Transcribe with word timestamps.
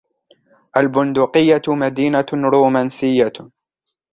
البندقية 0.77 1.61
مدينة 1.67 2.25
رومنسية. 2.33 3.33